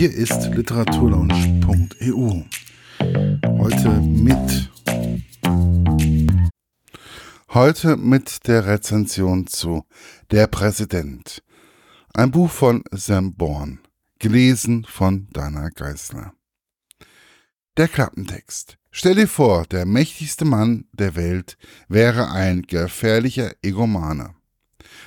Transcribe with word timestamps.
Hier 0.00 0.14
ist 0.14 0.46
literaturlaunch.eu. 0.54 2.42
Heute 3.58 3.90
mit 4.00 4.70
Heute 7.50 7.98
mit 7.98 8.46
der 8.46 8.64
Rezension 8.64 9.46
zu 9.46 9.84
Der 10.30 10.46
Präsident. 10.46 11.42
Ein 12.14 12.30
Buch 12.30 12.50
von 12.50 12.82
Sam 12.92 13.34
Bourne, 13.34 13.80
gelesen 14.18 14.86
von 14.88 15.28
Dana 15.34 15.68
Geisler. 15.68 16.32
Der 17.76 17.88
Klappentext. 17.88 18.78
Stell 18.90 19.16
dir 19.16 19.28
vor, 19.28 19.66
der 19.66 19.84
mächtigste 19.84 20.46
Mann 20.46 20.86
der 20.92 21.14
Welt 21.14 21.58
wäre 21.88 22.30
ein 22.30 22.62
gefährlicher 22.62 23.52
Egomane. 23.60 24.34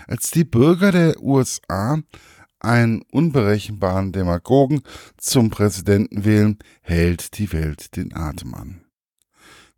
Als 0.05 0.29
die 0.29 0.43
Bürger 0.43 0.91
der 0.91 1.19
USA 1.19 1.97
einen 2.63 3.03
unberechenbaren 3.11 4.11
Demagogen 4.11 4.81
zum 5.17 5.49
Präsidenten 5.49 6.25
wählen, 6.25 6.59
hält 6.81 7.37
die 7.37 7.51
Welt 7.53 7.95
den 7.95 8.15
Atem 8.15 8.53
an. 8.53 8.85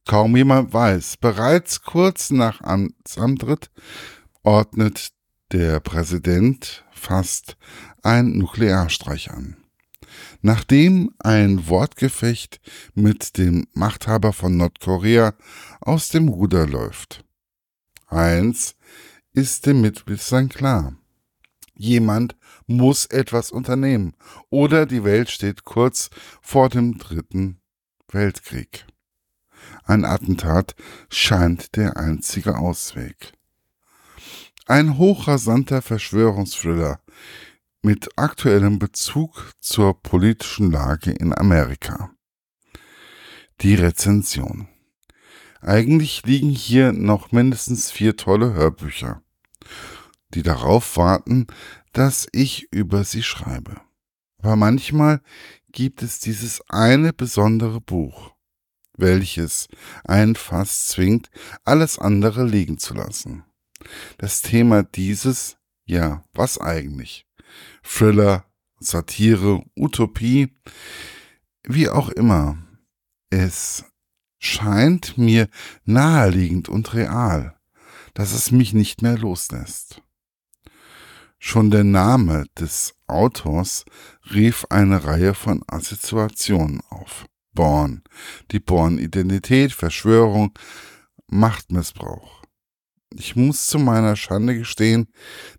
Kaum 0.08 0.36
jemand 0.38 0.72
weiß, 0.72 1.18
bereits 1.18 1.82
kurz 1.82 2.30
nach 2.30 2.62
Amtsantritt 2.62 3.72
ordnet 4.44 5.12
der 5.52 5.80
Präsident 5.80 6.86
fast 6.92 7.58
einen 8.04 8.38
Nuklearstreich 8.38 9.32
an. 9.32 9.58
Nachdem 10.42 11.12
ein 11.20 11.68
Wortgefecht 11.68 12.62
mit 12.94 13.38
dem 13.38 13.68
Machthaber 13.74 14.32
von 14.32 14.58
Nordkorea 14.58 15.34
aus 15.82 16.10
dem 16.10 16.28
Ruder 16.28 16.68
läuft. 16.68 17.26
Eins 18.08 18.76
ist 19.34 19.66
dem 19.66 19.82
Mitwisser 19.82 20.46
klar. 20.46 20.96
Jemand 21.78 22.36
muss 22.68 23.06
etwas 23.06 23.52
unternehmen 23.52 24.16
oder 24.50 24.86
die 24.86 25.04
Welt 25.04 25.30
steht 25.30 25.64
kurz 25.64 26.10
vor 26.42 26.70
dem 26.70 26.98
dritten 26.98 27.60
Weltkrieg. 28.10 28.86
Ein 29.84 30.06
Attentat 30.06 30.76
scheint 31.10 31.76
der 31.76 31.98
einzige 31.98 32.58
Ausweg. 32.58 33.34
Ein 34.68 34.98
hochrasanter 34.98 35.82
Verschwörungsthriller 35.82 37.00
mit 37.82 38.10
aktuellem 38.18 38.80
Bezug 38.80 39.52
zur 39.60 40.02
politischen 40.02 40.72
Lage 40.72 41.12
in 41.12 41.38
Amerika. 41.38 42.10
Die 43.62 43.76
Rezension. 43.76 44.68
Eigentlich 45.62 46.24
liegen 46.26 46.50
hier 46.50 46.94
noch 46.94 47.32
mindestens 47.32 47.92
vier 47.92 48.18
tolle 48.18 48.54
Hörbücher, 48.54 49.22
die 50.36 50.44
darauf 50.44 50.98
warten, 50.98 51.48
dass 51.94 52.28
ich 52.32 52.68
über 52.72 53.04
sie 53.04 53.24
schreibe. 53.24 53.82
Aber 54.40 54.56
manchmal 54.56 55.22
gibt 55.72 56.04
es 56.04 56.20
dieses 56.20 56.62
eine 56.70 57.14
besondere 57.14 57.82
Buch, 57.82 58.34
welches 58.98 59.68
einen 60.04 60.36
fast 60.36 60.90
zwingt, 60.90 61.30
alles 61.64 61.98
andere 61.98 62.46
liegen 62.46 62.78
zu 62.78 62.94
lassen. 62.94 63.44
Das 64.18 64.42
Thema 64.42 64.84
dieses, 64.84 65.58
ja, 65.86 66.24
was 66.34 66.60
eigentlich? 66.60 67.26
Thriller, 67.84 68.46
Satire, 68.80 69.64
Utopie, 69.76 70.56
wie 71.64 71.90
auch 71.90 72.10
immer. 72.10 72.58
Es 73.30 73.86
scheint 74.40 75.18
mir 75.18 75.50
naheliegend 75.84 76.70
und 76.70 76.94
real, 76.94 77.58
dass 78.14 78.34
es 78.34 78.52
mich 78.52 78.74
nicht 78.74 79.02
mehr 79.02 79.18
loslässt. 79.18 80.02
Schon 81.38 81.72
der 81.72 81.84
Name 81.84 82.46
des 82.60 82.96
Autors 83.08 83.86
rief 84.32 84.66
eine 84.70 85.04
Reihe 85.04 85.34
von 85.34 85.64
Assoziationen 85.68 86.82
auf. 86.90 87.26
Born, 87.54 88.04
die 88.52 88.60
Born-Identität, 88.60 89.72
Verschwörung, 89.72 90.52
Machtmissbrauch. 91.28 92.44
Ich 93.14 93.36
muss 93.36 93.68
zu 93.68 93.80
meiner 93.80 94.16
Schande 94.16 94.58
gestehen, 94.58 95.08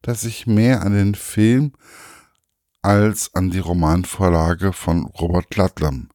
dass 0.03 0.25
ich 0.25 0.47
mehr 0.47 0.83
an 0.83 0.93
den 0.93 1.15
Film 1.15 1.73
als 2.83 3.35
an 3.35 3.51
die 3.51 3.59
Romanvorlage 3.59 4.73
von 4.73 5.07
Robert 5.07 5.57
Ludlum 5.57 6.09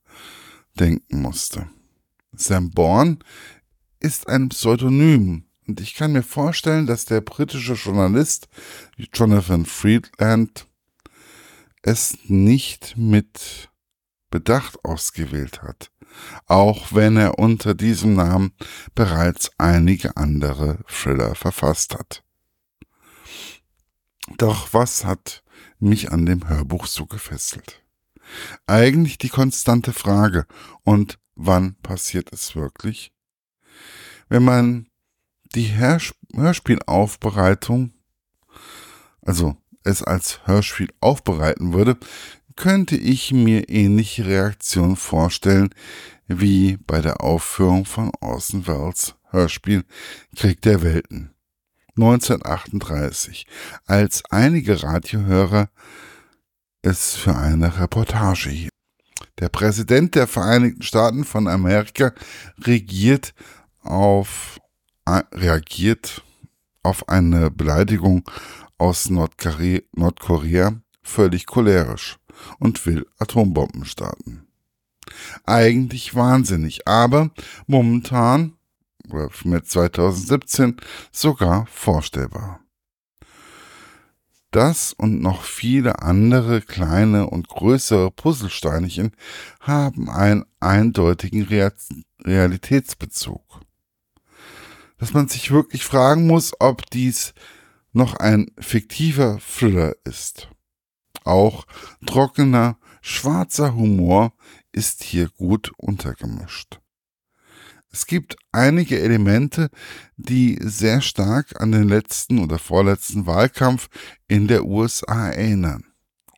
denken 0.80 1.22
musste. 1.22 1.68
Sam 2.34 2.70
Bourne 2.70 3.18
ist 4.00 4.28
ein 4.30 4.50
Pseudonym 4.50 5.46
und 5.72 5.80
ich 5.80 5.96
kann 5.96 6.12
mir 6.12 6.22
vorstellen, 6.22 6.86
dass 6.86 7.06
der 7.06 7.22
britische 7.22 7.76
Journalist 7.76 8.50
Jonathan 9.14 9.66
Friedland 9.66 10.68
es 11.82 12.18
nicht 12.26 12.98
mit 12.98 13.70
Bedacht 14.30 14.84
ausgewählt 14.84 15.62
hat, 15.62 15.90
auch 16.46 16.92
wenn 16.92 17.16
er 17.16 17.40
unter 17.40 17.74
diesem 17.74 18.16
Namen 18.16 18.52
bereits 18.96 19.50
einige 19.58 20.18
andere 20.18 20.80
Thriller 20.90 21.36
verfasst 21.36 21.94
hat. 21.98 22.22
Doch 24.38 24.74
was 24.74 25.06
hat 25.06 25.42
mich 25.80 26.12
an 26.12 26.26
dem 26.26 26.50
Hörbuch 26.50 26.86
so 26.86 27.06
gefesselt? 27.06 27.82
Eigentlich 28.68 29.18
die 29.20 29.30
konstante 29.30 29.94
Frage, 29.94 30.48
und 30.84 31.18
wann 31.36 31.76
passiert 31.76 32.34
es 32.34 32.58
wirklich? 32.58 33.14
Wenn 34.28 34.44
man 34.44 34.91
die 35.56 35.78
Hörspielaufbereitung, 35.78 37.94
also 39.22 39.56
es 39.84 40.04
als 40.04 40.46
Hörspiel 40.46 40.90
aufbereiten 41.00 41.74
würde, 41.74 41.98
könnte 42.56 42.96
ich 42.96 43.32
mir 43.32 43.70
ähnliche 43.70 44.26
Reaktionen 44.26 44.96
vorstellen 44.96 45.70
wie 46.28 46.78
bei 46.78 47.02
der 47.02 47.22
Aufführung 47.22 47.86
von 47.86 48.12
Orson 48.22 48.68
Welles 48.68 49.16
Hörspiel 49.30 49.84
Krieg 50.36 50.62
der 50.62 50.82
Welten 50.82 51.34
1938, 51.98 53.46
als 53.86 54.24
einige 54.30 54.82
Radiohörer 54.82 55.70
es 56.82 57.16
für 57.16 57.36
eine 57.36 57.80
Reportage 57.80 58.50
hielten. 58.50 58.70
Der 59.40 59.50
Präsident 59.50 60.16
der 60.16 60.28
Vereinigten 60.28 60.84
Staaten 60.84 61.26
von 61.26 61.48
Amerika 61.48 62.14
regiert 62.60 63.34
auf, 63.82 64.60
reagiert 65.32 66.24
auf 66.84 67.10
eine 67.10 67.52
Beleidigung 67.52 68.24
aus 68.78 69.10
Nordkorea 69.10 70.74
völlig 71.04 71.46
cholerisch 71.46 72.18
und 72.60 72.86
will 72.86 73.06
Atombomben 73.20 73.86
starten. 73.86 74.48
Eigentlich 75.46 76.16
wahnsinnig, 76.16 76.88
aber 76.88 77.32
momentan, 77.68 78.54
oder 79.10 79.30
mit 79.44 79.68
2017, 79.68 80.78
sogar 81.12 81.66
vorstellbar. 81.68 82.62
Das 84.52 84.94
und 84.94 85.22
noch 85.22 85.44
viele 85.44 86.02
andere 86.02 86.62
kleine 86.62 87.28
und 87.30 87.48
größere 87.48 88.12
Puzzlesteinchen 88.12 89.12
haben 89.62 90.10
einen 90.10 90.46
eindeutigen 90.60 91.48
Realitätsbezug. 92.26 93.42
Dass 95.02 95.14
man 95.14 95.28
sich 95.28 95.50
wirklich 95.50 95.84
fragen 95.84 96.28
muss, 96.28 96.54
ob 96.60 96.88
dies 96.92 97.34
noch 97.92 98.18
ein 98.18 98.52
fiktiver 98.60 99.40
Thriller 99.40 99.96
ist. 100.04 100.48
Auch 101.24 101.66
trockener, 102.06 102.78
schwarzer 103.02 103.74
Humor 103.74 104.32
ist 104.72 105.02
hier 105.04 105.30
gut 105.30 105.72
untergemischt. 105.78 106.80
Es 107.92 108.06
gibt 108.06 108.36
einige 108.52 109.00
Elemente, 109.00 109.72
die 110.18 110.60
sehr 110.62 111.02
stark 111.02 111.60
an 111.60 111.72
den 111.72 111.90
letzten 111.90 112.38
oder 112.38 112.60
vorletzten 112.60 113.26
Wahlkampf 113.26 113.90
in 114.28 114.48
der 114.48 114.66
USA 114.66 115.30
erinnern. 115.30 115.84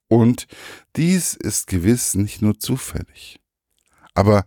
Und 0.07 0.47
dies 0.96 1.34
ist 1.34 1.68
gewiss 1.68 2.13
nicht 2.13 2.41
nur 2.41 2.57
zufällig. 2.57 3.41
Aber 4.14 4.46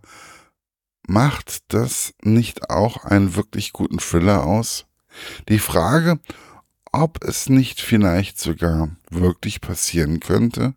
macht 1.07 1.73
das 1.73 2.13
nicht 2.21 2.69
auch 2.69 3.05
einen 3.05 3.35
wirklich 3.35 3.73
guten 3.73 3.99
Thriller 3.99 4.45
aus? 4.45 4.85
Die 5.49 5.59
Frage, 5.59 6.19
ob 6.91 7.23
es 7.23 7.49
nicht 7.49 7.81
vielleicht 7.81 8.39
sogar 8.39 8.89
wirklich 9.09 9.61
passieren 9.61 10.19
könnte? 10.19 10.75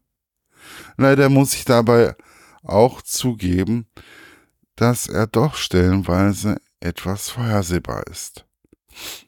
Leider 0.96 1.28
muss 1.28 1.54
ich 1.54 1.64
dabei 1.64 2.14
auch 2.62 3.02
zugeben, 3.02 3.86
dass 4.76 5.06
er 5.06 5.26
doch 5.26 5.56
stellenweise 5.56 6.60
etwas 6.80 7.28
vorhersehbar 7.28 8.06
ist. 8.06 8.46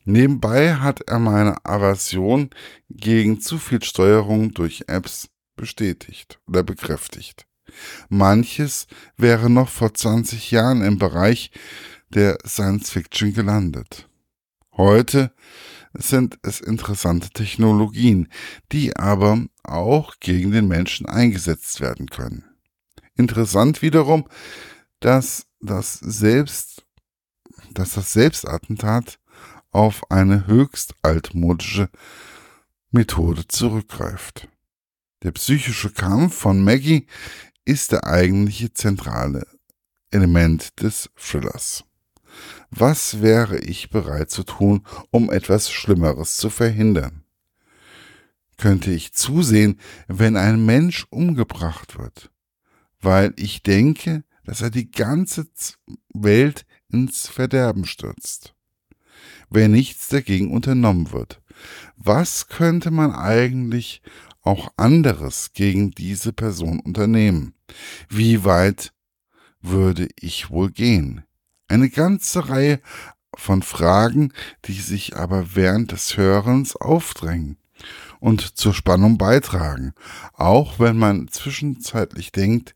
Nebenbei 0.04 0.74
hat 0.74 1.02
er 1.02 1.18
meine 1.18 1.64
Aversion 1.64 2.50
gegen 2.88 3.40
zu 3.40 3.58
viel 3.58 3.82
Steuerung 3.82 4.52
durch 4.52 4.84
Apps 4.88 5.28
bestätigt 5.56 6.40
oder 6.46 6.62
bekräftigt. 6.62 7.46
Manches 8.08 8.86
wäre 9.16 9.48
noch 9.48 9.68
vor 9.68 9.94
20 9.94 10.50
Jahren 10.50 10.82
im 10.82 10.98
Bereich 10.98 11.50
der 12.10 12.38
Science 12.46 12.90
Fiction 12.90 13.32
gelandet. 13.32 14.08
Heute 14.76 15.32
sind 15.94 16.38
es 16.42 16.60
interessante 16.60 17.30
Technologien, 17.30 18.28
die 18.72 18.96
aber 18.96 19.44
auch 19.62 20.14
gegen 20.20 20.50
den 20.50 20.68
Menschen 20.68 21.06
eingesetzt 21.06 21.80
werden 21.80 22.06
können. 22.08 22.44
Interessant 23.14 23.82
wiederum, 23.82 24.26
dass 25.00 25.46
das 25.60 25.94
Selbst, 25.94 26.84
dass 27.72 27.92
das 27.92 28.12
Selbstattentat 28.12 29.18
auf 29.70 30.10
eine 30.10 30.46
höchst 30.46 30.94
altmodische 31.02 31.88
Methode 32.90 33.46
zurückgreift. 33.48 34.48
Der 35.22 35.32
psychische 35.32 35.90
Kampf 35.90 36.34
von 36.34 36.62
Maggie 36.62 37.06
ist 37.64 37.92
der 37.92 38.06
eigentliche 38.06 38.72
zentrale 38.72 39.46
Element 40.10 40.80
des 40.82 41.10
Thrillers. 41.16 41.84
Was 42.70 43.20
wäre 43.20 43.58
ich 43.58 43.90
bereit 43.90 44.30
zu 44.30 44.42
tun, 44.42 44.86
um 45.10 45.30
etwas 45.30 45.70
Schlimmeres 45.70 46.36
zu 46.36 46.50
verhindern? 46.50 47.24
Könnte 48.56 48.90
ich 48.92 49.12
zusehen, 49.12 49.78
wenn 50.08 50.36
ein 50.36 50.64
Mensch 50.64 51.06
umgebracht 51.10 51.98
wird, 51.98 52.30
weil 53.00 53.34
ich 53.36 53.62
denke, 53.62 54.24
dass 54.44 54.60
er 54.60 54.70
die 54.70 54.90
ganze 54.90 55.46
Welt 56.14 56.64
ins 56.88 57.28
Verderben 57.28 57.84
stürzt? 57.84 58.54
Wenn 59.50 59.72
nichts 59.72 60.08
dagegen 60.08 60.50
unternommen 60.52 61.12
wird, 61.12 61.42
was 61.96 62.48
könnte 62.48 62.90
man 62.90 63.12
eigentlich 63.12 64.02
auch 64.42 64.72
anderes 64.76 65.52
gegen 65.52 65.92
diese 65.92 66.32
Person 66.32 66.80
unternehmen? 66.80 67.54
Wie 68.08 68.44
weit 68.44 68.92
würde 69.60 70.08
ich 70.20 70.50
wohl 70.50 70.70
gehen? 70.70 71.24
Eine 71.68 71.88
ganze 71.88 72.48
Reihe 72.48 72.80
von 73.34 73.62
Fragen, 73.62 74.32
die 74.64 74.80
sich 74.80 75.16
aber 75.16 75.54
während 75.54 75.92
des 75.92 76.16
Hörens 76.16 76.76
aufdrängen 76.76 77.56
und 78.20 78.58
zur 78.58 78.74
Spannung 78.74 79.18
beitragen, 79.18 79.94
auch 80.34 80.78
wenn 80.78 80.98
man 80.98 81.28
zwischenzeitlich 81.28 82.32
denkt, 82.32 82.74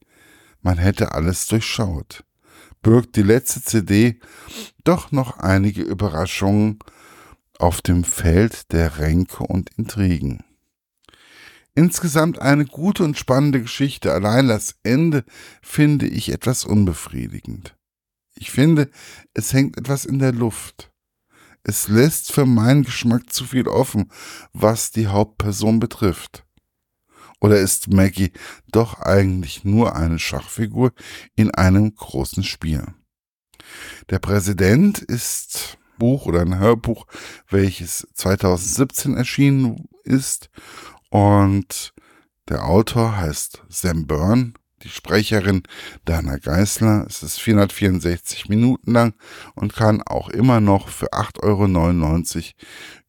man 0.62 0.78
hätte 0.78 1.12
alles 1.12 1.46
durchschaut. 1.46 2.24
Birgt 2.82 3.16
die 3.16 3.22
letzte 3.22 3.62
CD 3.62 4.18
doch 4.84 5.12
noch 5.12 5.38
einige 5.38 5.82
Überraschungen 5.82 6.78
auf 7.58 7.82
dem 7.82 8.04
Feld 8.04 8.72
der 8.72 8.98
Ränke 8.98 9.44
und 9.44 9.70
Intrigen. 9.76 10.45
Insgesamt 11.76 12.40
eine 12.40 12.64
gute 12.64 13.04
und 13.04 13.18
spannende 13.18 13.60
Geschichte, 13.60 14.10
allein 14.10 14.48
das 14.48 14.76
Ende 14.82 15.24
finde 15.60 16.06
ich 16.06 16.30
etwas 16.30 16.64
unbefriedigend. 16.64 17.76
Ich 18.34 18.50
finde, 18.50 18.90
es 19.34 19.52
hängt 19.52 19.76
etwas 19.76 20.06
in 20.06 20.18
der 20.18 20.32
Luft. 20.32 20.90
Es 21.64 21.88
lässt 21.88 22.32
für 22.32 22.46
meinen 22.46 22.84
Geschmack 22.84 23.30
zu 23.30 23.44
viel 23.44 23.68
offen, 23.68 24.10
was 24.54 24.90
die 24.90 25.08
Hauptperson 25.08 25.78
betrifft. 25.78 26.46
Oder 27.40 27.60
ist 27.60 27.92
Maggie 27.92 28.32
doch 28.72 29.00
eigentlich 29.00 29.64
nur 29.64 29.94
eine 29.96 30.18
Schachfigur 30.18 30.94
in 31.34 31.50
einem 31.50 31.94
großen 31.94 32.42
Spiel? 32.42 32.86
Der 34.08 34.18
Präsident 34.18 35.00
ist 35.00 35.76
Buch 35.98 36.24
oder 36.24 36.40
ein 36.40 36.58
Hörbuch, 36.58 37.06
welches 37.50 38.08
2017 38.14 39.14
erschienen 39.14 39.88
ist 40.04 40.48
und 41.10 41.92
der 42.48 42.64
Autor 42.64 43.16
heißt 43.16 43.64
Sam 43.68 44.06
Byrne, 44.06 44.52
die 44.82 44.88
Sprecherin 44.88 45.62
Dana 46.04 46.38
Geisler. 46.38 47.06
Es 47.08 47.22
ist 47.22 47.40
464 47.40 48.48
Minuten 48.48 48.92
lang 48.92 49.14
und 49.54 49.74
kann 49.74 50.02
auch 50.02 50.28
immer 50.28 50.60
noch 50.60 50.88
für 50.88 51.12
8,99 51.12 52.36
Euro 52.36 52.44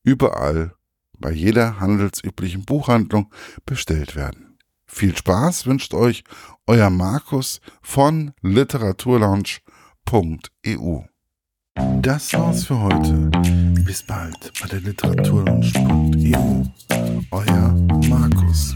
überall 0.04 0.74
bei 1.20 1.32
jeder 1.32 1.80
handelsüblichen 1.80 2.66
Buchhandlung 2.66 3.34
bestellt 3.66 4.16
werden. 4.16 4.60
Viel 4.86 5.16
Spaß 5.16 5.66
wünscht 5.66 5.94
euch 5.94 6.24
euer 6.66 6.90
Markus 6.90 7.62
von 7.82 8.34
literaturlaunch.eu. 8.42 11.02
Das 12.02 12.34
war's 12.34 12.64
für 12.64 12.80
heute. 12.80 13.67
Bis 13.88 14.04
bald 14.04 14.52
bei 14.62 14.68
der 14.68 14.82
Literaturlaunch.eu. 14.82 16.66
Euer 17.32 17.74
Markus. 18.10 18.76